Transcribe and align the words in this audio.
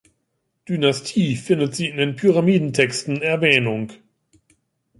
Dynastie 0.67 1.35
findet 1.35 1.75
sie 1.75 1.85
in 1.85 1.97
den 1.97 2.15
Pyramidentexten 2.15 3.21
Erwähnung. 3.21 3.93